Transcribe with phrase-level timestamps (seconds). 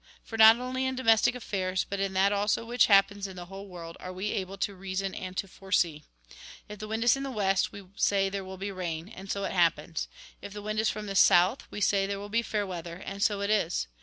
[0.23, 3.67] For not only in domestic affairs, but in that also which happens in the whole
[3.67, 6.05] world, are we able to reason and to foresee.
[6.67, 9.43] If the wind is in the west, we say there will be rain, and so
[9.43, 10.07] it happens.
[10.39, 12.95] But if the wind is from the south, we say there will be fair weather,
[12.95, 13.85] and so it is.